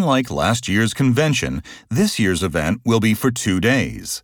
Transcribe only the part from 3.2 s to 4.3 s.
two days.